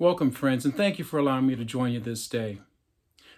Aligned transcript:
Welcome, 0.00 0.30
friends, 0.30 0.64
and 0.64 0.76
thank 0.76 1.00
you 1.00 1.04
for 1.04 1.18
allowing 1.18 1.48
me 1.48 1.56
to 1.56 1.64
join 1.64 1.90
you 1.90 1.98
this 1.98 2.28
day. 2.28 2.60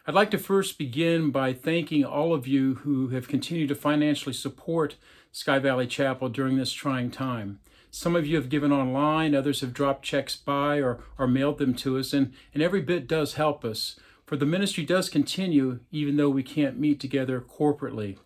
I'd 0.06 0.12
like 0.12 0.30
to 0.32 0.36
first 0.36 0.76
begin 0.76 1.30
by 1.30 1.54
thanking 1.54 2.04
all 2.04 2.34
of 2.34 2.46
you 2.46 2.74
who 2.74 3.08
have 3.08 3.28
continued 3.28 3.70
to 3.70 3.74
financially 3.74 4.34
support 4.34 4.96
Sky 5.32 5.58
Valley 5.58 5.86
Chapel 5.86 6.28
during 6.28 6.58
this 6.58 6.70
trying 6.70 7.10
time. 7.10 7.60
Some 7.90 8.14
of 8.14 8.26
you 8.26 8.36
have 8.36 8.50
given 8.50 8.72
online, 8.72 9.34
others 9.34 9.62
have 9.62 9.72
dropped 9.72 10.04
checks 10.04 10.36
by 10.36 10.82
or, 10.82 11.02
or 11.16 11.26
mailed 11.26 11.56
them 11.56 11.72
to 11.76 11.98
us, 11.98 12.12
and, 12.12 12.34
and 12.52 12.62
every 12.62 12.82
bit 12.82 13.08
does 13.08 13.34
help 13.34 13.64
us. 13.64 13.98
For 14.26 14.36
the 14.36 14.44
ministry 14.44 14.84
does 14.84 15.08
continue 15.08 15.80
even 15.90 16.18
though 16.18 16.28
we 16.28 16.42
can't 16.42 16.78
meet 16.78 17.00
together 17.00 17.40
corporately. 17.40 18.18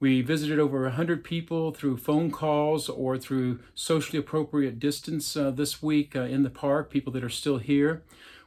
We 0.00 0.22
visited 0.22 0.58
over 0.58 0.84
100 0.84 1.22
people 1.22 1.72
through 1.72 1.98
phone 1.98 2.30
calls 2.30 2.88
or 2.88 3.18
through 3.18 3.60
socially 3.74 4.18
appropriate 4.18 4.80
distance 4.80 5.36
uh, 5.36 5.50
this 5.50 5.82
week 5.82 6.16
uh, 6.16 6.22
in 6.22 6.42
the 6.42 6.48
park, 6.48 6.88
people 6.90 7.12
that 7.12 7.22
are 7.22 7.28
still 7.28 7.58
here. 7.58 8.02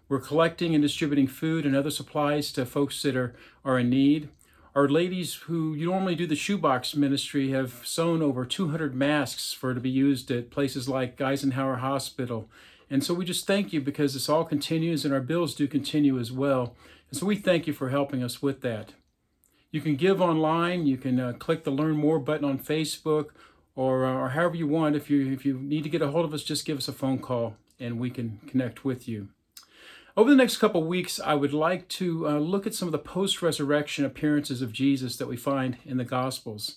We're 0.09 0.19
collecting 0.19 0.73
and 0.73 0.81
distributing 0.81 1.27
food 1.27 1.63
and 1.63 1.75
other 1.75 1.91
supplies 1.91 2.51
to 2.53 2.65
folks 2.65 2.99
that 3.03 3.15
are, 3.15 3.35
are 3.63 3.77
in 3.77 3.91
need. 3.91 4.29
Our 4.73 4.89
ladies 4.89 5.35
who 5.45 5.75
normally 5.75 6.15
do 6.15 6.25
the 6.25 6.35
shoebox 6.35 6.95
ministry 6.95 7.51
have 7.51 7.81
sewn 7.85 8.23
over 8.23 8.45
200 8.45 8.95
masks 8.95 9.53
for 9.53 9.75
to 9.75 9.79
be 9.79 9.91
used 9.91 10.31
at 10.31 10.49
places 10.49 10.89
like 10.89 11.21
Eisenhower 11.21 11.75
Hospital. 11.75 12.49
And 12.89 13.03
so 13.03 13.13
we 13.13 13.25
just 13.25 13.45
thank 13.45 13.71
you 13.71 13.79
because 13.79 14.15
this 14.15 14.27
all 14.27 14.43
continues 14.43 15.05
and 15.05 15.13
our 15.13 15.21
bills 15.21 15.53
do 15.53 15.67
continue 15.67 16.19
as 16.19 16.31
well. 16.31 16.75
And 17.11 17.19
so 17.19 17.27
we 17.27 17.35
thank 17.35 17.67
you 17.67 17.73
for 17.73 17.89
helping 17.89 18.23
us 18.23 18.41
with 18.41 18.61
that. 18.61 18.93
You 19.73 19.81
can 19.81 19.95
give 19.95 20.21
online. 20.21 20.85
You 20.85 20.97
can 20.97 21.19
uh, 21.19 21.33
click 21.33 21.63
the 21.63 21.71
Learn 21.71 21.95
More 21.95 22.19
button 22.19 22.45
on 22.45 22.59
Facebook, 22.59 23.29
or 23.75 24.05
uh, 24.05 24.13
or 24.13 24.29
however 24.29 24.55
you 24.55 24.67
want. 24.67 24.95
If 24.95 25.09
you 25.09 25.31
if 25.33 25.47
you 25.47 25.57
need 25.57 25.83
to 25.83 25.89
get 25.89 26.03
a 26.03 26.11
hold 26.11 26.25
of 26.25 26.33
us, 26.33 26.43
just 26.43 26.63
give 26.63 26.77
us 26.77 26.87
a 26.87 26.93
phone 26.93 27.17
call, 27.17 27.55
and 27.79 27.99
we 27.99 28.11
can 28.11 28.39
connect 28.45 28.85
with 28.85 29.07
you. 29.07 29.29
Over 30.15 30.29
the 30.29 30.35
next 30.35 30.57
couple 30.57 30.83
weeks, 30.83 31.19
I 31.19 31.33
would 31.33 31.53
like 31.53 31.87
to 31.87 32.27
uh, 32.29 32.37
look 32.37 32.67
at 32.67 32.75
some 32.75 32.87
of 32.87 32.91
the 32.91 32.99
post-resurrection 32.99 34.05
appearances 34.05 34.61
of 34.61 34.71
Jesus 34.71 35.17
that 35.17 35.27
we 35.27 35.35
find 35.35 35.77
in 35.85 35.97
the 35.97 36.03
Gospels. 36.03 36.75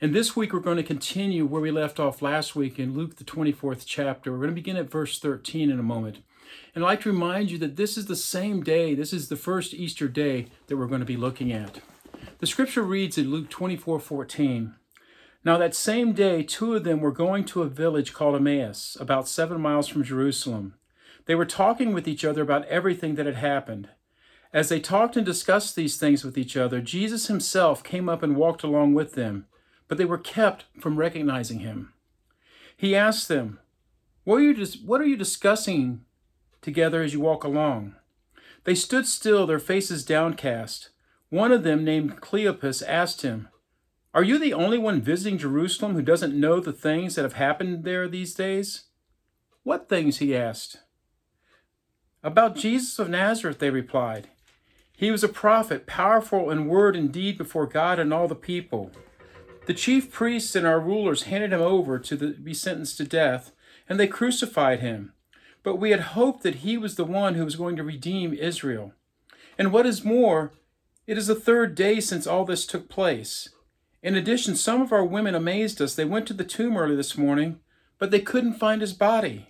And 0.00 0.14
this 0.14 0.36
week, 0.36 0.52
we're 0.52 0.60
going 0.60 0.76
to 0.76 0.84
continue 0.84 1.44
where 1.46 1.60
we 1.60 1.72
left 1.72 1.98
off 1.98 2.22
last 2.22 2.54
week 2.54 2.78
in 2.78 2.94
Luke, 2.94 3.16
the 3.16 3.24
24th 3.24 3.82
chapter. 3.86 4.30
We're 4.30 4.38
going 4.38 4.50
to 4.50 4.54
begin 4.54 4.76
at 4.76 4.88
verse 4.88 5.18
13 5.18 5.68
in 5.68 5.80
a 5.80 5.82
moment. 5.82 6.18
And 6.76 6.84
I'd 6.84 6.86
like 6.86 7.00
to 7.00 7.10
remind 7.10 7.50
you 7.50 7.58
that 7.58 7.74
this 7.74 7.96
is 7.96 8.06
the 8.06 8.14
same 8.14 8.62
day, 8.62 8.94
this 8.94 9.12
is 9.12 9.30
the 9.30 9.34
first 9.34 9.74
Easter 9.74 10.06
day 10.06 10.46
that 10.68 10.76
we're 10.76 10.86
going 10.86 11.00
to 11.00 11.04
be 11.04 11.16
looking 11.16 11.50
at. 11.50 11.80
The 12.38 12.46
scripture 12.46 12.82
reads 12.82 13.18
in 13.18 13.30
Luke 13.30 13.48
24 13.48 14.00
14. 14.00 14.74
Now, 15.44 15.58
that 15.58 15.74
same 15.76 16.12
day, 16.12 16.42
two 16.42 16.74
of 16.74 16.82
them 16.82 17.00
were 17.00 17.12
going 17.12 17.44
to 17.46 17.62
a 17.62 17.68
village 17.68 18.12
called 18.12 18.34
Emmaus, 18.34 18.96
about 18.98 19.28
seven 19.28 19.60
miles 19.60 19.86
from 19.86 20.02
Jerusalem. 20.02 20.74
They 21.26 21.34
were 21.34 21.46
talking 21.46 21.92
with 21.92 22.08
each 22.08 22.24
other 22.24 22.42
about 22.42 22.66
everything 22.66 23.14
that 23.14 23.26
had 23.26 23.36
happened. 23.36 23.88
As 24.52 24.68
they 24.68 24.80
talked 24.80 25.16
and 25.16 25.24
discussed 25.24 25.76
these 25.76 25.98
things 25.98 26.24
with 26.24 26.38
each 26.38 26.56
other, 26.56 26.80
Jesus 26.80 27.26
himself 27.26 27.84
came 27.84 28.08
up 28.08 28.22
and 28.22 28.36
walked 28.36 28.62
along 28.62 28.94
with 28.94 29.14
them, 29.14 29.46
but 29.86 29.98
they 29.98 30.04
were 30.04 30.18
kept 30.18 30.64
from 30.80 30.96
recognizing 30.96 31.60
him. 31.60 31.92
He 32.76 32.96
asked 32.96 33.28
them, 33.28 33.60
What 34.24 34.36
are 34.36 34.42
you, 34.42 34.66
what 34.84 35.00
are 35.00 35.06
you 35.06 35.16
discussing 35.16 36.04
together 36.60 37.02
as 37.02 37.12
you 37.12 37.20
walk 37.20 37.44
along? 37.44 37.94
They 38.64 38.74
stood 38.74 39.06
still, 39.06 39.46
their 39.46 39.58
faces 39.58 40.04
downcast. 40.04 40.90
One 41.30 41.52
of 41.52 41.64
them, 41.64 41.84
named 41.84 42.20
Cleopas, 42.20 42.82
asked 42.86 43.22
him, 43.22 43.48
Are 44.14 44.22
you 44.22 44.38
the 44.38 44.52
only 44.52 44.78
one 44.78 45.00
visiting 45.00 45.38
Jerusalem 45.38 45.94
who 45.94 46.02
doesn't 46.02 46.38
know 46.38 46.60
the 46.60 46.72
things 46.72 47.14
that 47.14 47.22
have 47.22 47.34
happened 47.34 47.84
there 47.84 48.08
these 48.08 48.34
days? 48.34 48.84
What 49.64 49.88
things? 49.88 50.18
he 50.18 50.36
asked. 50.36 50.78
About 52.22 52.56
Jesus 52.56 52.98
of 52.98 53.08
Nazareth, 53.08 53.58
they 53.58 53.70
replied. 53.70 54.28
He 54.96 55.10
was 55.10 55.22
a 55.22 55.28
prophet, 55.28 55.86
powerful 55.86 56.50
in 56.50 56.68
word 56.68 56.96
and 56.96 57.12
deed 57.12 57.36
before 57.36 57.66
God 57.66 57.98
and 57.98 58.14
all 58.14 58.28
the 58.28 58.34
people. 58.34 58.90
The 59.66 59.74
chief 59.74 60.10
priests 60.10 60.54
and 60.54 60.66
our 60.66 60.80
rulers 60.80 61.24
handed 61.24 61.52
him 61.52 61.60
over 61.60 61.98
to 61.98 62.16
the, 62.16 62.28
be 62.28 62.54
sentenced 62.54 62.96
to 62.98 63.04
death, 63.04 63.52
and 63.88 63.98
they 63.98 64.06
crucified 64.06 64.80
him. 64.80 65.12
But 65.62 65.76
we 65.76 65.90
had 65.90 66.00
hoped 66.00 66.44
that 66.44 66.56
he 66.56 66.78
was 66.78 66.94
the 66.94 67.04
one 67.04 67.34
who 67.34 67.44
was 67.44 67.56
going 67.56 67.76
to 67.76 67.82
redeem 67.82 68.32
Israel. 68.32 68.92
And 69.58 69.72
what 69.72 69.86
is 69.86 70.04
more, 70.04 70.52
it 71.06 71.16
is 71.16 71.28
the 71.28 71.34
third 71.34 71.74
day 71.74 72.00
since 72.00 72.26
all 72.26 72.44
this 72.44 72.66
took 72.66 72.88
place. 72.88 73.48
In 74.02 74.14
addition, 74.14 74.56
some 74.56 74.82
of 74.82 74.92
our 74.92 75.04
women 75.04 75.34
amazed 75.34 75.80
us. 75.80 75.94
They 75.94 76.04
went 76.04 76.26
to 76.28 76.34
the 76.34 76.44
tomb 76.44 76.76
early 76.76 76.96
this 76.96 77.16
morning, 77.16 77.60
but 77.98 78.10
they 78.10 78.20
couldn't 78.20 78.54
find 78.54 78.80
his 78.80 78.92
body. 78.92 79.48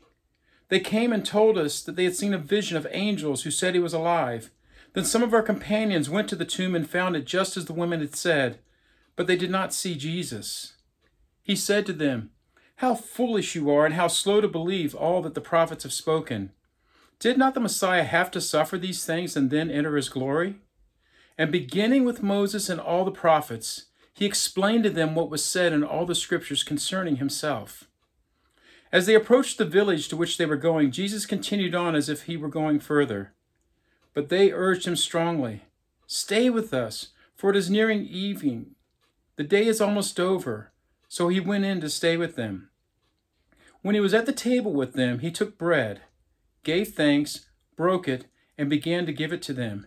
They 0.68 0.80
came 0.80 1.12
and 1.12 1.24
told 1.24 1.58
us 1.58 1.82
that 1.82 1.96
they 1.96 2.04
had 2.04 2.16
seen 2.16 2.34
a 2.34 2.38
vision 2.38 2.76
of 2.76 2.86
angels 2.90 3.42
who 3.42 3.50
said 3.50 3.74
he 3.74 3.80
was 3.80 3.94
alive. 3.94 4.50
Then 4.94 5.04
some 5.04 5.22
of 5.22 5.34
our 5.34 5.42
companions 5.42 6.10
went 6.10 6.28
to 6.28 6.36
the 6.36 6.44
tomb 6.44 6.74
and 6.74 6.88
found 6.88 7.16
it 7.16 7.26
just 7.26 7.56
as 7.56 7.66
the 7.66 7.74
women 7.74 8.00
had 8.00 8.16
said, 8.16 8.58
but 9.14 9.26
they 9.26 9.36
did 9.36 9.50
not 9.50 9.72
see 9.72 9.94
Jesus. 9.94 10.74
He 11.42 11.54
said 11.54 11.86
to 11.86 11.92
them, 11.92 12.30
How 12.76 12.94
foolish 12.94 13.54
you 13.54 13.70
are, 13.70 13.86
and 13.86 13.94
how 13.94 14.08
slow 14.08 14.40
to 14.40 14.48
believe 14.48 14.94
all 14.94 15.22
that 15.22 15.34
the 15.34 15.40
prophets 15.40 15.84
have 15.84 15.92
spoken. 15.92 16.52
Did 17.18 17.38
not 17.38 17.54
the 17.54 17.60
Messiah 17.60 18.04
have 18.04 18.30
to 18.32 18.40
suffer 18.40 18.78
these 18.78 19.04
things 19.04 19.36
and 19.36 19.50
then 19.50 19.70
enter 19.70 19.96
his 19.96 20.08
glory? 20.08 20.56
And 21.38 21.52
beginning 21.52 22.04
with 22.04 22.22
Moses 22.22 22.68
and 22.68 22.80
all 22.80 23.04
the 23.04 23.10
prophets, 23.10 23.86
he 24.14 24.24
explained 24.24 24.84
to 24.84 24.90
them 24.90 25.14
what 25.14 25.28
was 25.30 25.44
said 25.44 25.72
in 25.72 25.84
all 25.84 26.06
the 26.06 26.14
scriptures 26.14 26.62
concerning 26.62 27.16
himself. 27.16 27.84
As 28.90 29.04
they 29.06 29.14
approached 29.14 29.58
the 29.58 29.64
village 29.64 30.08
to 30.08 30.16
which 30.16 30.38
they 30.38 30.46
were 30.46 30.56
going, 30.56 30.90
Jesus 30.90 31.26
continued 31.26 31.74
on 31.74 31.94
as 31.94 32.08
if 32.08 32.22
he 32.22 32.36
were 32.36 32.48
going 32.48 32.80
further. 32.80 33.34
But 34.14 34.30
they 34.30 34.52
urged 34.52 34.86
him 34.86 34.96
strongly, 34.96 35.64
Stay 36.06 36.48
with 36.48 36.72
us, 36.72 37.08
for 37.34 37.50
it 37.50 37.56
is 37.56 37.68
nearing 37.68 38.06
evening. 38.06 38.74
The 39.36 39.44
day 39.44 39.66
is 39.66 39.80
almost 39.80 40.18
over. 40.18 40.72
So 41.08 41.28
he 41.28 41.40
went 41.40 41.64
in 41.64 41.80
to 41.82 41.90
stay 41.90 42.16
with 42.16 42.36
them. 42.36 42.70
When 43.82 43.94
he 43.94 44.00
was 44.00 44.14
at 44.14 44.26
the 44.26 44.32
table 44.32 44.72
with 44.72 44.94
them, 44.94 45.20
he 45.20 45.30
took 45.30 45.58
bread, 45.58 46.00
gave 46.64 46.94
thanks, 46.94 47.46
broke 47.76 48.08
it, 48.08 48.26
and 48.56 48.70
began 48.70 49.06
to 49.06 49.12
give 49.12 49.32
it 49.32 49.42
to 49.42 49.52
them. 49.52 49.86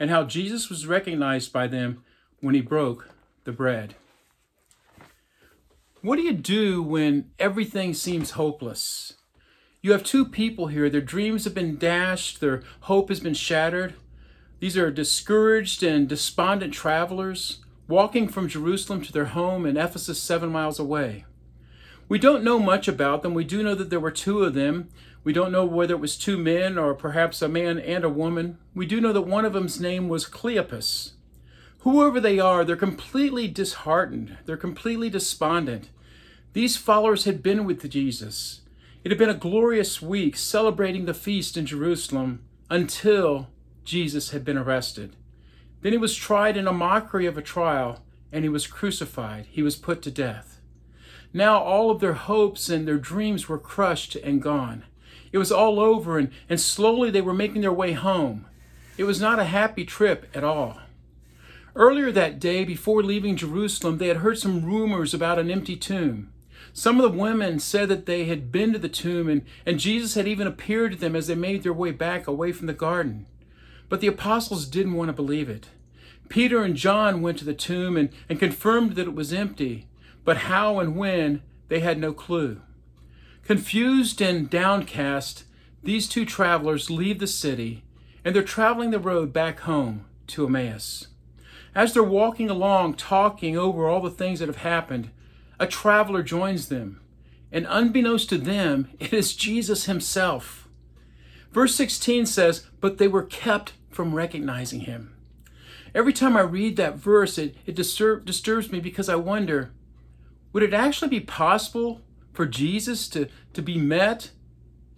and 0.00 0.10
how 0.10 0.24
Jesus 0.24 0.70
was 0.70 0.86
recognized 0.86 1.52
by 1.52 1.66
them 1.66 2.02
when 2.40 2.54
he 2.54 2.62
broke 2.62 3.10
the 3.44 3.52
bread. 3.52 3.94
What 6.00 6.16
do 6.16 6.22
you 6.22 6.32
do 6.32 6.82
when 6.82 7.30
everything 7.38 7.92
seems 7.92 8.30
hopeless? 8.30 9.14
You 9.82 9.92
have 9.92 10.02
two 10.02 10.24
people 10.24 10.68
here, 10.68 10.88
their 10.88 11.02
dreams 11.02 11.44
have 11.44 11.54
been 11.54 11.76
dashed, 11.76 12.40
their 12.40 12.62
hope 12.80 13.10
has 13.10 13.20
been 13.20 13.34
shattered. 13.34 13.94
These 14.58 14.76
are 14.76 14.90
discouraged 14.90 15.82
and 15.82 16.08
despondent 16.08 16.72
travelers 16.72 17.58
walking 17.86 18.28
from 18.28 18.48
Jerusalem 18.48 19.02
to 19.02 19.12
their 19.12 19.26
home 19.26 19.66
in 19.66 19.76
Ephesus, 19.76 20.22
seven 20.22 20.50
miles 20.50 20.78
away. 20.78 21.24
We 22.10 22.18
don't 22.18 22.42
know 22.42 22.58
much 22.58 22.88
about 22.88 23.22
them. 23.22 23.34
We 23.34 23.44
do 23.44 23.62
know 23.62 23.76
that 23.76 23.88
there 23.88 24.00
were 24.00 24.10
two 24.10 24.42
of 24.42 24.54
them. 24.54 24.88
We 25.22 25.32
don't 25.32 25.52
know 25.52 25.64
whether 25.64 25.94
it 25.94 26.00
was 26.00 26.16
two 26.16 26.36
men 26.36 26.76
or 26.76 26.92
perhaps 26.92 27.40
a 27.40 27.48
man 27.48 27.78
and 27.78 28.02
a 28.02 28.08
woman. 28.08 28.58
We 28.74 28.84
do 28.84 29.00
know 29.00 29.12
that 29.12 29.20
one 29.20 29.44
of 29.44 29.52
them's 29.52 29.80
name 29.80 30.08
was 30.08 30.26
Cleopas. 30.26 31.12
Whoever 31.82 32.18
they 32.18 32.40
are, 32.40 32.64
they're 32.64 32.74
completely 32.74 33.46
disheartened. 33.46 34.38
They're 34.44 34.56
completely 34.56 35.08
despondent. 35.08 35.90
These 36.52 36.76
followers 36.76 37.26
had 37.26 37.44
been 37.44 37.64
with 37.64 37.88
Jesus. 37.88 38.62
It 39.04 39.12
had 39.12 39.18
been 39.18 39.30
a 39.30 39.34
glorious 39.34 40.02
week 40.02 40.36
celebrating 40.36 41.04
the 41.04 41.14
feast 41.14 41.56
in 41.56 41.64
Jerusalem 41.64 42.42
until 42.68 43.50
Jesus 43.84 44.30
had 44.30 44.44
been 44.44 44.58
arrested. 44.58 45.14
Then 45.82 45.92
he 45.92 45.98
was 45.98 46.16
tried 46.16 46.56
in 46.56 46.66
a 46.66 46.72
mockery 46.72 47.26
of 47.26 47.38
a 47.38 47.42
trial, 47.42 48.02
and 48.32 48.44
he 48.44 48.48
was 48.48 48.66
crucified. 48.66 49.46
He 49.48 49.62
was 49.62 49.76
put 49.76 50.02
to 50.02 50.10
death. 50.10 50.59
Now 51.32 51.58
all 51.58 51.90
of 51.90 52.00
their 52.00 52.14
hopes 52.14 52.68
and 52.68 52.86
their 52.86 52.98
dreams 52.98 53.48
were 53.48 53.58
crushed 53.58 54.16
and 54.16 54.42
gone. 54.42 54.84
It 55.32 55.38
was 55.38 55.52
all 55.52 55.78
over, 55.78 56.18
and, 56.18 56.30
and 56.48 56.60
slowly 56.60 57.10
they 57.10 57.20
were 57.20 57.34
making 57.34 57.60
their 57.60 57.72
way 57.72 57.92
home. 57.92 58.46
It 58.98 59.04
was 59.04 59.20
not 59.20 59.38
a 59.38 59.44
happy 59.44 59.84
trip 59.84 60.28
at 60.34 60.44
all. 60.44 60.80
Earlier 61.76 62.10
that 62.12 62.40
day, 62.40 62.64
before 62.64 63.02
leaving 63.02 63.36
Jerusalem, 63.36 63.98
they 63.98 64.08
had 64.08 64.18
heard 64.18 64.38
some 64.38 64.64
rumors 64.64 65.14
about 65.14 65.38
an 65.38 65.50
empty 65.50 65.76
tomb. 65.76 66.32
Some 66.72 67.00
of 67.00 67.10
the 67.10 67.18
women 67.18 67.58
said 67.58 67.88
that 67.88 68.06
they 68.06 68.24
had 68.24 68.52
been 68.52 68.72
to 68.72 68.78
the 68.78 68.88
tomb 68.88 69.28
and, 69.28 69.42
and 69.64 69.78
Jesus 69.78 70.14
had 70.14 70.28
even 70.28 70.46
appeared 70.46 70.92
to 70.92 70.98
them 70.98 71.16
as 71.16 71.26
they 71.26 71.34
made 71.34 71.62
their 71.62 71.72
way 71.72 71.90
back 71.92 72.26
away 72.26 72.52
from 72.52 72.66
the 72.66 72.72
garden. 72.72 73.26
But 73.88 74.00
the 74.00 74.06
apostles 74.06 74.66
didn't 74.66 74.94
want 74.94 75.08
to 75.08 75.12
believe 75.12 75.48
it. 75.48 75.68
Peter 76.28 76.62
and 76.62 76.76
John 76.76 77.22
went 77.22 77.38
to 77.38 77.44
the 77.44 77.54
tomb 77.54 77.96
and, 77.96 78.10
and 78.28 78.38
confirmed 78.38 78.94
that 78.94 79.08
it 79.08 79.14
was 79.14 79.32
empty, 79.32 79.88
but 80.30 80.46
how 80.46 80.78
and 80.78 80.94
when, 80.94 81.42
they 81.66 81.80
had 81.80 81.98
no 81.98 82.12
clue. 82.12 82.60
Confused 83.42 84.22
and 84.22 84.48
downcast, 84.48 85.42
these 85.82 86.06
two 86.06 86.24
travelers 86.24 86.88
leave 86.88 87.18
the 87.18 87.26
city 87.26 87.82
and 88.24 88.32
they're 88.32 88.44
traveling 88.44 88.92
the 88.92 89.00
road 89.00 89.32
back 89.32 89.58
home 89.58 90.04
to 90.28 90.46
Emmaus. 90.46 91.08
As 91.74 91.92
they're 91.92 92.04
walking 92.04 92.48
along, 92.48 92.94
talking 92.94 93.58
over 93.58 93.88
all 93.88 94.00
the 94.00 94.08
things 94.08 94.38
that 94.38 94.46
have 94.46 94.58
happened, 94.58 95.10
a 95.58 95.66
traveler 95.66 96.22
joins 96.22 96.68
them. 96.68 97.00
And 97.50 97.66
unbeknownst 97.68 98.28
to 98.28 98.38
them, 98.38 98.88
it 99.00 99.12
is 99.12 99.34
Jesus 99.34 99.86
himself. 99.86 100.68
Verse 101.50 101.74
16 101.74 102.26
says, 102.26 102.68
But 102.80 102.98
they 102.98 103.08
were 103.08 103.24
kept 103.24 103.72
from 103.90 104.14
recognizing 104.14 104.82
him. 104.82 105.12
Every 105.92 106.12
time 106.12 106.36
I 106.36 106.42
read 106.42 106.76
that 106.76 106.98
verse, 106.98 107.36
it, 107.36 107.56
it 107.66 107.74
disturb, 107.74 108.26
disturbs 108.26 108.70
me 108.70 108.78
because 108.78 109.08
I 109.08 109.16
wonder 109.16 109.72
would 110.52 110.62
it 110.62 110.74
actually 110.74 111.08
be 111.08 111.20
possible 111.20 112.02
for 112.32 112.46
Jesus 112.46 113.08
to, 113.08 113.28
to 113.52 113.62
be 113.62 113.78
met 113.78 114.30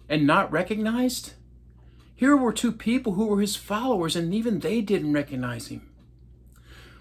and 0.09 0.25
not 0.25 0.51
recognized? 0.51 1.33
Here 2.15 2.37
were 2.37 2.53
two 2.53 2.71
people 2.71 3.13
who 3.13 3.27
were 3.27 3.41
his 3.41 3.55
followers, 3.55 4.15
and 4.15 4.33
even 4.33 4.59
they 4.59 4.81
didn't 4.81 5.13
recognize 5.13 5.67
him. 5.67 5.89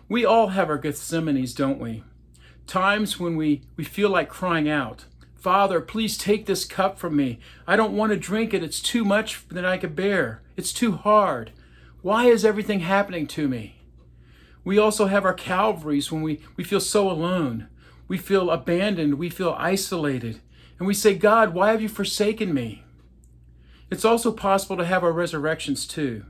We 0.08 0.25
all 0.25 0.49
have 0.49 0.69
our 0.69 0.78
Gethsemanes, 0.78 1.54
don't 1.54 1.78
we? 1.78 2.02
Times 2.66 3.19
when 3.19 3.37
we, 3.37 3.62
we 3.76 3.84
feel 3.84 4.10
like 4.10 4.28
crying 4.28 4.69
out, 4.69 5.04
Father, 5.34 5.81
please 5.81 6.16
take 6.16 6.46
this 6.46 6.64
cup 6.64 6.99
from 6.99 7.16
me. 7.16 7.40
I 7.66 7.75
don't 7.75 7.96
want 7.96 8.12
to 8.12 8.16
drink 8.16 8.54
it. 8.54 8.62
It's 8.62 8.81
too 8.81 9.04
much 9.04 9.49
that 9.49 9.64
I 9.64 9.76
could 9.76 9.96
bear. 9.96 10.43
It's 10.56 10.72
too 10.72 10.93
hard. 10.93 11.52
Why 12.00 12.26
is 12.26 12.44
everything 12.44 12.81
happening 12.81 13.26
to 13.28 13.49
me? 13.49 13.81
We 14.64 14.78
also 14.78 15.06
have 15.06 15.25
our 15.25 15.34
Calvaries 15.34 16.12
when 16.12 16.22
we, 16.22 16.40
we 16.56 16.62
feel 16.62 16.81
so 16.81 17.10
alone. 17.10 17.69
We 18.12 18.19
feel 18.19 18.50
abandoned. 18.50 19.14
We 19.14 19.31
feel 19.31 19.56
isolated. 19.59 20.38
And 20.79 20.87
we 20.87 20.93
say, 20.93 21.14
God, 21.14 21.55
why 21.55 21.70
have 21.70 21.81
you 21.81 21.88
forsaken 21.88 22.53
me? 22.53 22.85
It's 23.91 24.05
also 24.05 24.32
possible 24.32 24.76
to 24.76 24.85
have 24.85 25.03
our 25.03 25.12
resurrections 25.12 25.87
too. 25.87 26.26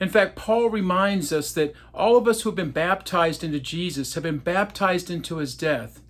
In 0.00 0.08
fact, 0.08 0.34
Paul 0.34 0.70
reminds 0.70 1.32
us 1.32 1.52
that 1.52 1.72
all 1.94 2.16
of 2.16 2.26
us 2.26 2.42
who 2.42 2.48
have 2.48 2.56
been 2.56 2.72
baptized 2.72 3.44
into 3.44 3.60
Jesus 3.60 4.14
have 4.14 4.24
been 4.24 4.38
baptized 4.38 5.08
into 5.08 5.36
his 5.36 5.54
death. 5.54 6.00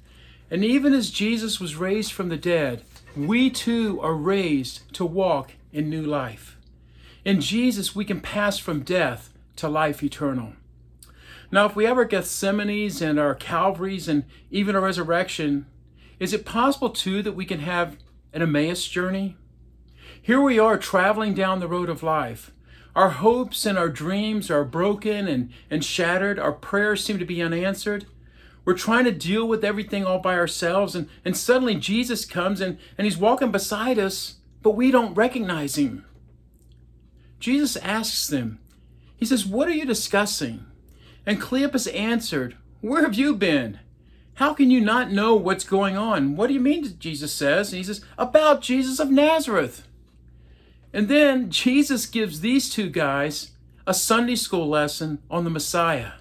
And 0.50 0.64
even 0.64 0.94
as 0.94 1.10
Jesus 1.10 1.60
was 1.60 1.76
raised 1.76 2.12
from 2.12 2.30
the 2.30 2.38
dead, 2.38 2.82
we 3.14 3.50
too 3.50 4.00
are 4.00 4.14
raised 4.14 4.90
to 4.94 5.04
walk 5.04 5.52
in 5.70 5.90
new 5.90 6.02
life. 6.02 6.56
In 7.26 7.42
Jesus, 7.42 7.94
we 7.94 8.06
can 8.06 8.22
pass 8.22 8.56
from 8.56 8.84
death 8.84 9.34
to 9.56 9.68
life 9.68 10.02
eternal. 10.02 10.54
Now, 11.52 11.66
if 11.66 11.74
we 11.74 11.84
have 11.84 11.98
our 11.98 12.06
Gethsemanes 12.06 13.02
and 13.02 13.18
our 13.18 13.34
Calvaries 13.34 14.08
and 14.08 14.24
even 14.50 14.76
a 14.76 14.80
resurrection, 14.80 15.66
is 16.20 16.32
it 16.32 16.44
possible 16.44 16.90
too 16.90 17.22
that 17.22 17.32
we 17.32 17.44
can 17.44 17.60
have 17.60 17.96
an 18.32 18.42
Emmaus 18.42 18.86
journey? 18.86 19.36
Here 20.22 20.40
we 20.40 20.58
are 20.58 20.78
traveling 20.78 21.34
down 21.34 21.58
the 21.58 21.68
road 21.68 21.88
of 21.88 22.02
life. 22.02 22.52
Our 22.94 23.10
hopes 23.10 23.66
and 23.66 23.78
our 23.78 23.88
dreams 23.88 24.50
are 24.50 24.64
broken 24.64 25.26
and, 25.26 25.50
and 25.70 25.84
shattered. 25.84 26.38
Our 26.38 26.52
prayers 26.52 27.04
seem 27.04 27.18
to 27.18 27.24
be 27.24 27.42
unanswered. 27.42 28.06
We're 28.64 28.74
trying 28.74 29.04
to 29.06 29.12
deal 29.12 29.48
with 29.48 29.64
everything 29.64 30.04
all 30.04 30.18
by 30.18 30.34
ourselves, 30.34 30.94
and, 30.94 31.08
and 31.24 31.36
suddenly 31.36 31.76
Jesus 31.76 32.24
comes 32.24 32.60
and, 32.60 32.78
and 32.98 33.06
he's 33.06 33.16
walking 33.16 33.50
beside 33.50 33.98
us, 33.98 34.36
but 34.62 34.76
we 34.76 34.90
don't 34.90 35.14
recognize 35.14 35.76
him. 35.76 36.04
Jesus 37.38 37.76
asks 37.76 38.28
them, 38.28 38.60
He 39.16 39.24
says, 39.24 39.46
What 39.46 39.66
are 39.68 39.74
you 39.74 39.86
discussing? 39.86 40.66
And 41.26 41.40
Cleopas 41.40 41.92
answered, 41.94 42.56
Where 42.80 43.02
have 43.02 43.14
you 43.14 43.34
been? 43.34 43.78
How 44.34 44.54
can 44.54 44.70
you 44.70 44.80
not 44.80 45.12
know 45.12 45.34
what's 45.34 45.64
going 45.64 45.96
on? 45.96 46.34
What 46.34 46.46
do 46.46 46.54
you 46.54 46.60
mean, 46.60 46.98
Jesus 46.98 47.32
says? 47.32 47.72
And 47.72 47.78
he 47.78 47.84
says, 47.84 48.00
About 48.16 48.62
Jesus 48.62 48.98
of 48.98 49.10
Nazareth. 49.10 49.86
And 50.92 51.08
then 51.08 51.50
Jesus 51.50 52.06
gives 52.06 52.40
these 52.40 52.70
two 52.70 52.88
guys 52.88 53.52
a 53.86 53.94
Sunday 53.94 54.36
school 54.36 54.68
lesson 54.68 55.18
on 55.30 55.44
the 55.44 55.50
Messiah. 55.50 56.12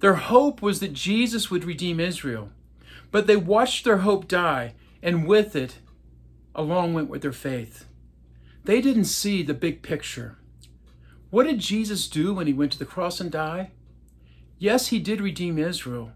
Their 0.00 0.14
hope 0.14 0.62
was 0.62 0.80
that 0.80 0.94
Jesus 0.94 1.50
would 1.50 1.64
redeem 1.64 2.00
Israel, 2.00 2.50
but 3.10 3.26
they 3.26 3.36
watched 3.36 3.84
their 3.84 3.98
hope 3.98 4.26
die, 4.26 4.74
and 5.02 5.26
with 5.26 5.54
it, 5.54 5.78
along 6.54 6.94
went 6.94 7.10
with 7.10 7.22
their 7.22 7.32
faith. 7.32 7.86
They 8.64 8.80
didn't 8.80 9.04
see 9.04 9.42
the 9.42 9.54
big 9.54 9.82
picture. 9.82 10.38
What 11.30 11.44
did 11.44 11.58
Jesus 11.58 12.08
do 12.08 12.34
when 12.34 12.46
he 12.46 12.52
went 12.52 12.72
to 12.72 12.78
the 12.78 12.84
cross 12.84 13.20
and 13.20 13.30
died? 13.30 13.70
Yes, 14.60 14.88
he 14.88 14.98
did 14.98 15.22
redeem 15.22 15.58
Israel, 15.58 16.12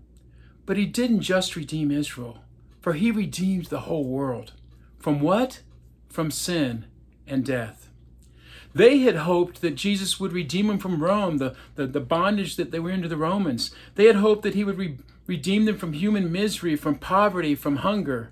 but 0.66 0.76
he 0.76 0.84
didn't 0.84 1.22
just 1.22 1.56
redeem 1.56 1.90
Israel, 1.90 2.44
for 2.78 2.92
he 2.92 3.10
redeemed 3.10 3.64
the 3.66 3.80
whole 3.80 4.04
world. 4.04 4.52
From 4.98 5.18
what? 5.20 5.62
From 6.10 6.30
sin 6.30 6.84
and 7.26 7.42
death. 7.42 7.88
They 8.74 8.98
had 8.98 9.16
hoped 9.16 9.62
that 9.62 9.76
Jesus 9.76 10.20
would 10.20 10.34
redeem 10.34 10.66
them 10.66 10.78
from 10.78 11.02
Rome, 11.02 11.38
the, 11.38 11.56
the, 11.76 11.86
the 11.86 12.00
bondage 12.00 12.56
that 12.56 12.70
they 12.70 12.78
were 12.78 12.90
into 12.90 13.08
the 13.08 13.16
Romans. 13.16 13.74
They 13.94 14.04
had 14.04 14.16
hoped 14.16 14.42
that 14.42 14.54
he 14.54 14.62
would 14.62 14.76
re- 14.76 14.98
redeem 15.26 15.64
them 15.64 15.78
from 15.78 15.94
human 15.94 16.30
misery, 16.30 16.76
from 16.76 16.96
poverty, 16.96 17.54
from 17.54 17.76
hunger. 17.76 18.30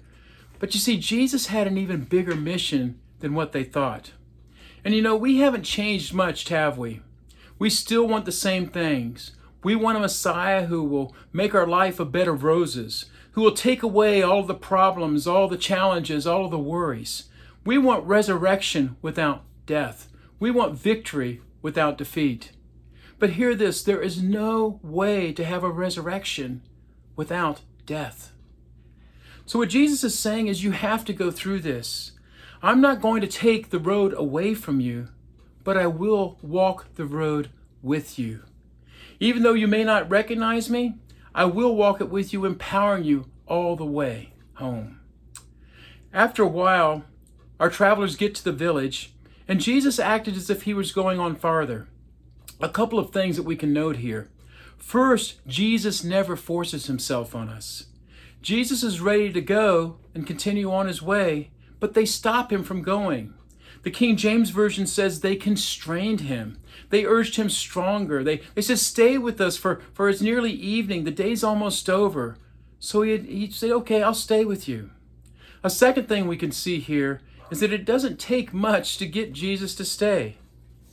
But 0.59 0.75
you 0.75 0.81
see, 0.81 0.99
Jesus 0.99 1.47
had 1.47 1.67
an 1.67 1.79
even 1.79 2.05
bigger 2.05 2.35
mission 2.35 3.01
than 3.21 3.33
what 3.33 3.53
they 3.53 3.65
thought. 3.65 4.13
And 4.85 4.95
you 4.95 5.01
know, 5.01 5.17
we 5.17 5.39
haven't 5.39 5.63
changed 5.63 6.13
much, 6.13 6.51
have 6.51 6.77
we? 6.77 7.01
We 7.59 7.71
still 7.71 8.07
want 8.07 8.27
the 8.27 8.33
same 8.33 8.67
things. 8.67 9.33
We 9.63 9.77
want 9.77 9.97
a 9.97 10.01
Messiah 10.01 10.67
who 10.67 10.83
will 10.83 11.15
make 11.33 11.55
our 11.55 11.67
life 11.67 12.01
a 12.01 12.05
bed 12.05 12.27
of 12.27 12.43
roses, 12.43 13.07
who 13.33 13.43
will 13.43 13.55
take 13.55 13.83
away 13.83 14.23
all 14.23 14.43
the 14.43 14.55
problems, 14.55 15.27
all 15.27 15.49
the 15.49 15.57
challenges, 15.57 16.27
all 16.27 16.49
the 16.49 16.59
worries. 16.59 17.29
We 17.65 17.79
want 17.79 18.05
resurrection 18.05 18.97
without 19.01 19.45
death. 19.67 20.09
We 20.41 20.51
want 20.51 20.77
victory 20.77 21.41
without 21.63 21.97
defeat. 21.97 22.51
But 23.21 23.31
hear 23.31 23.55
this 23.55 23.85
there 23.85 24.03
is 24.03 24.21
no 24.21 24.81
way 24.83 25.33
to 25.33 25.45
have 25.45 25.63
a 25.63 25.71
resurrection 25.71 26.63
without 27.15 27.61
death. 27.87 28.33
So, 29.47 29.61
what 29.61 29.69
Jesus 29.69 30.03
is 30.03 30.19
saying 30.19 30.49
is, 30.49 30.65
you 30.65 30.73
have 30.73 31.05
to 31.05 31.13
go 31.13 31.31
through 31.31 31.61
this. 31.61 32.13
I'm 32.63 32.81
not 32.81 33.01
going 33.01 33.21
to 33.21 33.27
take 33.27 33.71
the 33.71 33.79
road 33.79 34.13
away 34.17 34.55
from 34.55 34.81
you, 34.81 35.09
but 35.63 35.77
I 35.77 35.87
will 35.87 36.39
walk 36.43 36.95
the 36.95 37.07
road 37.07 37.51
with 37.81 38.19
you. 38.19 38.43
Even 39.23 39.45
though 39.45 39.55
you 39.55 39.69
may 39.69 39.85
not 39.85 40.11
recognize 40.11 40.69
me, 40.69 40.97
I 41.33 41.45
will 41.45 41.77
walk 41.77 42.01
it 42.01 42.11
with 42.11 42.33
you, 42.33 42.45
empowering 42.45 43.05
you 43.05 43.27
all 43.47 43.77
the 43.77 43.85
way 43.85 44.33
home. 44.55 44.99
After 46.13 46.43
a 46.43 46.49
while, 46.49 47.05
our 47.61 47.71
travelers 47.71 48.17
get 48.17 48.35
to 48.35 48.43
the 48.43 48.51
village, 48.51 49.15
and 49.47 49.61
Jesus 49.61 50.01
acted 50.01 50.35
as 50.35 50.51
if 50.51 50.63
he 50.63 50.75
was 50.75 50.91
going 50.91 51.21
on 51.21 51.37
farther. 51.37 51.87
A 52.61 52.69
couple 52.69 52.99
of 52.99 53.13
things 53.13 53.37
that 53.37 53.45
we 53.45 53.55
can 53.55 53.73
note 53.73 53.99
here. 53.99 54.29
First, 54.77 55.39
Jesus 55.47 56.03
never 56.03 56.35
forces 56.35 56.87
himself 56.87 57.33
on 57.33 57.49
us. 57.49 57.87
Jesus 58.41 58.83
is 58.83 59.01
ready 59.01 59.33
to 59.33 59.41
go 59.41 59.99
and 60.17 60.27
continue 60.27 60.73
on 60.73 60.89
his 60.89 61.01
way, 61.01 61.53
but 61.79 61.95
they 61.95 62.07
stop 62.07 62.53
him 62.53 62.65
from 62.65 62.83
going. 62.83 63.35
The 63.83 63.91
King 63.91 64.17
James 64.17 64.51
Version 64.51 64.87
says 64.87 65.21
they 65.21 65.37
constrained 65.37 66.23
him. 66.23 66.59
They 66.91 67.05
urged 67.05 67.37
him 67.37 67.51
stronger. 67.51 68.23
They, 68.23 68.43
they 68.55 68.63
said, 68.63 68.79
Stay 68.79 69.19
with 69.19 69.41
us, 69.41 69.57
for, 69.57 69.81
for 69.93 70.09
it's 70.09 70.21
nearly 70.21 70.53
evening. 70.53 71.05
The 71.05 71.11
day's 71.11 71.43
almost 71.43 71.91
over. 71.91 72.37
So 72.79 73.03
he, 73.03 73.19
he 73.19 73.51
said, 73.51 73.71
Okay, 73.71 74.03
I'll 74.03 74.15
stay 74.15 74.45
with 74.45 74.69
you. 74.69 74.91
A 75.65 75.71
second 75.71 76.09
thing 76.09 76.27
we 76.27 76.37
can 76.37 76.53
see 76.53 76.81
here 76.81 77.21
is 77.51 77.61
that 77.61 77.73
it 77.73 77.85
doesn't 77.85 78.19
take 78.19 78.53
much 78.53 78.99
to 78.99 79.07
get 79.07 79.33
Jesus 79.33 79.75
to 79.77 79.85
stay. 79.85 80.37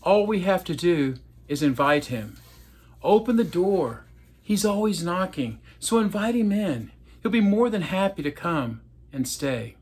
All 0.02 0.26
we 0.26 0.42
have 0.42 0.64
to 0.66 0.76
do 0.76 1.16
is 1.48 1.64
invite 1.64 2.06
him. 2.06 2.38
Open 3.02 3.36
the 3.36 3.44
door. 3.44 4.06
He's 4.42 4.66
always 4.66 5.04
knocking, 5.04 5.60
so 5.80 6.00
invite 6.00 6.36
him 6.36 6.52
in. 6.52 6.92
He'll 7.22 7.32
be 7.32 7.42
more 7.42 7.70
than 7.70 7.84
happy 7.84 8.24
to 8.24 8.32
come 8.32 8.82
and 9.14 9.28
stay. 9.28 9.76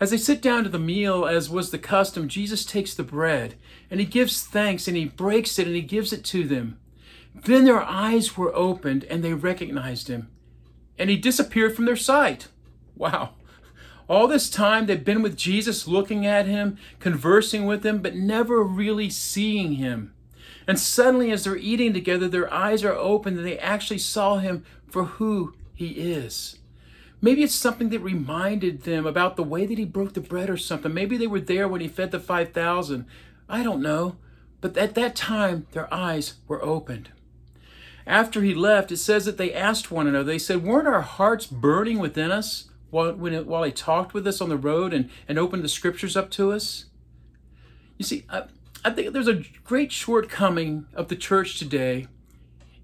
As 0.00 0.10
they 0.10 0.16
sit 0.16 0.40
down 0.40 0.62
to 0.64 0.70
the 0.70 0.78
meal, 0.78 1.26
as 1.26 1.50
was 1.50 1.70
the 1.70 1.78
custom, 1.78 2.28
Jesus 2.28 2.64
takes 2.64 2.94
the 2.94 3.02
bread 3.02 3.54
and 3.90 3.98
he 3.98 4.06
gives 4.06 4.44
thanks 4.44 4.86
and 4.86 4.96
he 4.96 5.06
breaks 5.06 5.58
it 5.58 5.66
and 5.66 5.74
he 5.74 5.82
gives 5.82 6.12
it 6.12 6.24
to 6.26 6.44
them. 6.46 6.78
Then 7.34 7.64
their 7.64 7.82
eyes 7.82 8.36
were 8.36 8.54
opened 8.54 9.04
and 9.04 9.24
they 9.24 9.34
recognized 9.34 10.08
him. 10.08 10.28
And 10.98 11.10
he 11.10 11.16
disappeared 11.16 11.74
from 11.74 11.84
their 11.84 11.96
sight. 11.96 12.48
Wow. 12.96 13.30
All 14.08 14.26
this 14.26 14.48
time 14.48 14.86
they've 14.86 15.04
been 15.04 15.22
with 15.22 15.36
Jesus, 15.36 15.86
looking 15.86 16.26
at 16.26 16.46
him, 16.46 16.78
conversing 16.98 17.66
with 17.66 17.84
him, 17.84 18.00
but 18.00 18.14
never 18.14 18.62
really 18.62 19.10
seeing 19.10 19.74
him. 19.74 20.14
And 20.66 20.78
suddenly, 20.78 21.30
as 21.30 21.44
they're 21.44 21.56
eating 21.56 21.92
together, 21.92 22.28
their 22.28 22.52
eyes 22.52 22.84
are 22.84 22.94
opened 22.94 23.38
and 23.38 23.46
they 23.46 23.58
actually 23.58 23.98
saw 23.98 24.36
him 24.36 24.64
for 24.86 25.04
who 25.04 25.54
he 25.74 25.88
is. 25.88 26.58
Maybe 27.20 27.42
it's 27.42 27.54
something 27.54 27.88
that 27.88 28.00
reminded 28.00 28.82
them 28.82 29.06
about 29.06 29.36
the 29.36 29.42
way 29.42 29.66
that 29.66 29.78
he 29.78 29.84
broke 29.84 30.14
the 30.14 30.20
bread 30.20 30.48
or 30.48 30.56
something. 30.56 30.94
Maybe 30.94 31.16
they 31.16 31.26
were 31.26 31.40
there 31.40 31.66
when 31.66 31.80
he 31.80 31.88
fed 31.88 32.12
the 32.12 32.20
5,000. 32.20 33.06
I 33.48 33.62
don't 33.62 33.82
know. 33.82 34.16
But 34.60 34.76
at 34.76 34.94
that 34.94 35.16
time, 35.16 35.66
their 35.72 35.92
eyes 35.92 36.34
were 36.46 36.62
opened. 36.62 37.10
After 38.06 38.42
he 38.42 38.54
left, 38.54 38.90
it 38.90 38.96
says 38.96 39.24
that 39.26 39.36
they 39.36 39.52
asked 39.52 39.90
one 39.90 40.06
another, 40.06 40.24
they 40.24 40.38
said, 40.38 40.64
Weren't 40.64 40.88
our 40.88 41.02
hearts 41.02 41.46
burning 41.46 41.98
within 41.98 42.32
us 42.32 42.70
while, 42.90 43.12
when 43.12 43.34
it, 43.34 43.46
while 43.46 43.64
he 43.64 43.72
talked 43.72 44.14
with 44.14 44.26
us 44.26 44.40
on 44.40 44.48
the 44.48 44.56
road 44.56 44.94
and, 44.94 45.10
and 45.28 45.38
opened 45.38 45.62
the 45.62 45.68
scriptures 45.68 46.16
up 46.16 46.30
to 46.32 46.52
us? 46.52 46.86
You 47.98 48.04
see, 48.04 48.24
I, 48.30 48.44
I 48.84 48.90
think 48.90 49.12
there's 49.12 49.28
a 49.28 49.42
great 49.64 49.92
shortcoming 49.92 50.86
of 50.94 51.08
the 51.08 51.16
church 51.16 51.58
today 51.58 52.06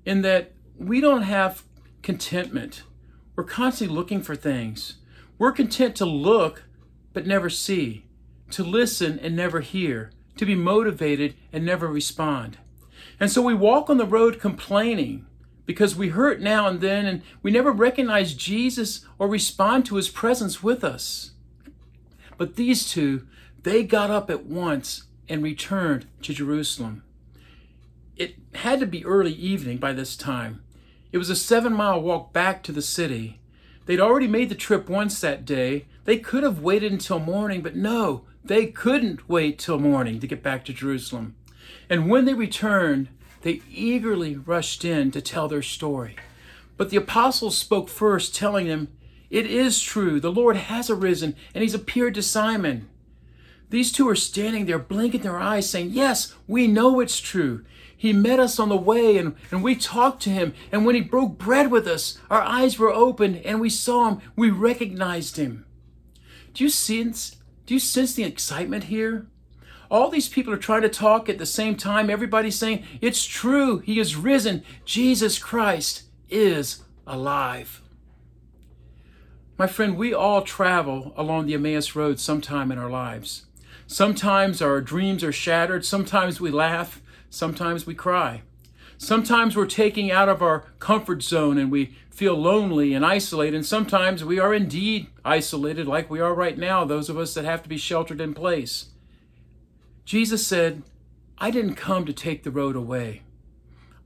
in 0.04 0.22
that 0.22 0.52
we 0.76 1.00
don't 1.00 1.22
have 1.22 1.62
contentment. 2.02 2.82
We're 3.36 3.44
constantly 3.44 3.96
looking 3.96 4.22
for 4.22 4.36
things. 4.36 4.96
We're 5.38 5.52
content 5.52 5.96
to 5.96 6.04
look 6.04 6.64
but 7.12 7.26
never 7.26 7.48
see, 7.48 8.06
to 8.50 8.64
listen 8.64 9.18
and 9.20 9.34
never 9.34 9.60
hear, 9.60 10.10
to 10.36 10.44
be 10.44 10.54
motivated 10.54 11.34
and 11.52 11.64
never 11.64 11.86
respond. 11.86 12.58
And 13.18 13.30
so 13.30 13.40
we 13.40 13.54
walk 13.54 13.88
on 13.88 13.96
the 13.96 14.04
road 14.04 14.40
complaining 14.40 15.26
because 15.66 15.96
we 15.96 16.08
hurt 16.08 16.40
now 16.40 16.66
and 16.66 16.80
then 16.80 17.06
and 17.06 17.22
we 17.42 17.50
never 17.50 17.72
recognize 17.72 18.34
Jesus 18.34 19.06
or 19.18 19.28
respond 19.28 19.86
to 19.86 19.96
his 19.96 20.08
presence 20.08 20.62
with 20.62 20.84
us. 20.84 21.30
But 22.36 22.56
these 22.56 22.88
two, 22.88 23.26
they 23.62 23.84
got 23.84 24.10
up 24.10 24.28
at 24.28 24.44
once 24.44 25.04
and 25.28 25.42
returned 25.42 26.06
to 26.22 26.34
Jerusalem. 26.34 27.02
It 28.16 28.34
had 28.54 28.80
to 28.80 28.86
be 28.86 29.04
early 29.04 29.32
evening 29.32 29.78
by 29.78 29.92
this 29.92 30.16
time. 30.16 30.62
It 31.14 31.18
was 31.18 31.30
a 31.30 31.36
seven 31.36 31.72
mile 31.72 32.02
walk 32.02 32.32
back 32.32 32.64
to 32.64 32.72
the 32.72 32.82
city. 32.82 33.38
They'd 33.86 34.00
already 34.00 34.26
made 34.26 34.48
the 34.48 34.56
trip 34.56 34.88
once 34.88 35.20
that 35.20 35.44
day. 35.44 35.84
They 36.06 36.18
could 36.18 36.42
have 36.42 36.58
waited 36.58 36.90
until 36.90 37.20
morning, 37.20 37.62
but 37.62 37.76
no, 37.76 38.24
they 38.44 38.66
couldn't 38.66 39.28
wait 39.28 39.60
till 39.60 39.78
morning 39.78 40.18
to 40.18 40.26
get 40.26 40.42
back 40.42 40.64
to 40.64 40.72
Jerusalem. 40.72 41.36
And 41.88 42.10
when 42.10 42.24
they 42.24 42.34
returned, 42.34 43.10
they 43.42 43.62
eagerly 43.70 44.34
rushed 44.34 44.84
in 44.84 45.12
to 45.12 45.20
tell 45.20 45.46
their 45.46 45.62
story. 45.62 46.16
But 46.76 46.90
the 46.90 46.96
apostles 46.96 47.56
spoke 47.56 47.88
first, 47.88 48.34
telling 48.34 48.66
them, 48.66 48.88
It 49.30 49.46
is 49.46 49.80
true, 49.80 50.18
the 50.18 50.32
Lord 50.32 50.56
has 50.56 50.90
arisen, 50.90 51.36
and 51.54 51.62
he's 51.62 51.74
appeared 51.74 52.14
to 52.14 52.22
Simon. 52.22 52.88
These 53.70 53.92
two 53.92 54.08
are 54.08 54.16
standing 54.16 54.66
there, 54.66 54.78
blinking 54.78 55.22
their 55.22 55.38
eyes, 55.38 55.68
saying, 55.68 55.90
Yes, 55.90 56.34
we 56.46 56.66
know 56.66 57.00
it's 57.00 57.20
true. 57.20 57.64
He 57.96 58.12
met 58.12 58.38
us 58.38 58.58
on 58.58 58.68
the 58.68 58.76
way 58.76 59.16
and, 59.16 59.34
and 59.50 59.62
we 59.62 59.74
talked 59.74 60.22
to 60.24 60.30
him. 60.30 60.52
And 60.70 60.84
when 60.84 60.94
he 60.94 61.00
broke 61.00 61.38
bread 61.38 61.70
with 61.70 61.86
us, 61.86 62.18
our 62.30 62.42
eyes 62.42 62.78
were 62.78 62.92
opened 62.92 63.36
and 63.44 63.60
we 63.60 63.70
saw 63.70 64.10
him. 64.10 64.20
We 64.36 64.50
recognized 64.50 65.38
him. 65.38 65.64
Do 66.52 66.64
you 66.64 66.70
sense, 66.70 67.36
do 67.64 67.74
you 67.74 67.80
sense 67.80 68.14
the 68.14 68.24
excitement 68.24 68.84
here? 68.84 69.26
All 69.90 70.10
these 70.10 70.28
people 70.28 70.52
are 70.52 70.58
trying 70.58 70.82
to 70.82 70.88
talk 70.88 71.28
at 71.28 71.38
the 71.38 71.46
same 71.46 71.76
time. 71.76 72.10
Everybody's 72.10 72.58
saying, 72.58 72.84
It's 73.00 73.24
true. 73.24 73.78
He 73.78 73.98
is 73.98 74.16
risen. 74.16 74.62
Jesus 74.84 75.38
Christ 75.38 76.02
is 76.28 76.82
alive. 77.06 77.80
My 79.56 79.66
friend, 79.66 79.96
we 79.96 80.12
all 80.12 80.42
travel 80.42 81.14
along 81.16 81.46
the 81.46 81.54
Emmaus 81.54 81.94
Road 81.94 82.18
sometime 82.18 82.72
in 82.72 82.78
our 82.78 82.90
lives. 82.90 83.46
Sometimes 83.86 84.62
our 84.62 84.80
dreams 84.80 85.22
are 85.22 85.32
shattered. 85.32 85.84
Sometimes 85.84 86.40
we 86.40 86.50
laugh. 86.50 87.02
Sometimes 87.30 87.86
we 87.86 87.94
cry. 87.94 88.42
Sometimes 88.96 89.56
we're 89.56 89.66
taking 89.66 90.10
out 90.10 90.28
of 90.28 90.40
our 90.40 90.64
comfort 90.78 91.22
zone 91.22 91.58
and 91.58 91.70
we 91.70 91.94
feel 92.10 92.34
lonely 92.34 92.94
and 92.94 93.04
isolated. 93.04 93.56
And 93.56 93.66
sometimes 93.66 94.24
we 94.24 94.38
are 94.38 94.54
indeed 94.54 95.08
isolated, 95.24 95.86
like 95.86 96.08
we 96.08 96.20
are 96.20 96.32
right 96.32 96.56
now, 96.56 96.84
those 96.84 97.08
of 97.10 97.18
us 97.18 97.34
that 97.34 97.44
have 97.44 97.62
to 97.64 97.68
be 97.68 97.76
sheltered 97.76 98.20
in 98.20 98.34
place. 98.34 98.86
Jesus 100.04 100.46
said, 100.46 100.82
I 101.38 101.50
didn't 101.50 101.74
come 101.74 102.04
to 102.06 102.12
take 102.12 102.44
the 102.44 102.50
road 102.50 102.76
away. 102.76 103.22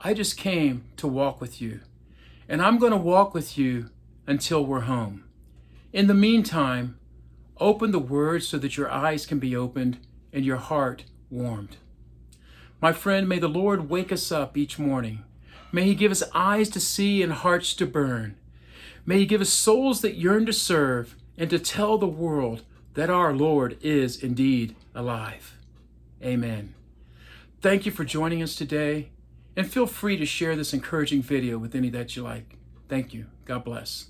I 0.01 0.15
just 0.15 0.37
came 0.37 0.85
to 0.97 1.07
walk 1.07 1.41
with 1.41 1.61
you. 1.61 1.81
And 2.49 2.63
I'm 2.63 2.79
going 2.79 2.93
to 2.93 2.99
walk 2.99 3.35
with 3.35 3.59
you 3.59 3.91
until 4.27 4.65
we're 4.65 4.81
home. 4.81 5.25
In 5.93 6.07
the 6.07 6.15
meantime, 6.15 6.98
Open 7.61 7.91
the 7.91 7.99
Word 7.99 8.43
so 8.43 8.59
that 8.59 8.77
your 8.77 8.91
eyes 8.91 9.27
can 9.27 9.39
be 9.39 9.57
opened 9.57 9.99
and 10.33 10.45
your 10.45 10.57
heart 10.57 11.05
warmed. 11.31 11.77
My 12.81 12.93
friend, 12.93 13.29
may 13.29 13.39
the 13.39 13.49
Lord 13.49 13.91
wake 13.91 14.13
us 14.13 14.31
up 14.31 14.57
each 14.57 14.79
morning. 14.79 15.25
May 15.73 15.85
He 15.85 15.95
give 15.95 16.13
us 16.13 16.23
eyes 16.35 16.69
to 16.71 16.81
see 16.81 17.23
and 17.23 17.33
hearts 17.33 17.75
to 17.75 17.87
burn. 17.87 18.37
May 19.05 19.19
He 19.19 19.27
give 19.27 19.41
us 19.41 19.51
souls 19.51 20.01
that 20.03 20.17
yearn 20.17 20.47
to 20.47 20.53
serve 20.53 21.17
and 21.37 21.51
to 21.51 21.59
tell 21.59 21.99
the 21.99 22.07
world 22.07 22.63
that 22.95 23.11
our 23.11 23.33
Lord 23.33 23.79
is 23.81 24.23
indeed 24.23 24.77
alive. 24.95 25.57
Amen. 26.23 26.75
Thank 27.61 27.87
you 27.87 27.93
for 27.93 28.05
joining 28.05 28.43
us 28.43 28.55
today, 28.55 29.11
and 29.57 29.71
feel 29.71 29.87
free 29.87 30.17
to 30.17 30.27
share 30.27 30.57
this 30.57 30.73
encouraging 30.73 31.23
video 31.23 31.59
with 31.59 31.75
any 31.75 31.91
that 31.91 32.17
you 32.17 32.23
like. 32.23 32.57
Thank 32.89 33.13
you. 33.13 33.27
God 33.45 33.65
bless. 33.65 34.07